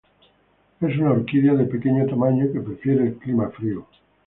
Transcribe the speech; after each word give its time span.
Es 0.81 0.97
una 0.97 1.11
orquídea 1.11 1.53
de 1.53 1.65
pequeño 1.65 2.07
tamaño 2.07 2.51
que 2.51 2.59
prefiere 2.59 3.03
el 3.05 3.17
clima 3.17 3.49
frío. 3.49 3.85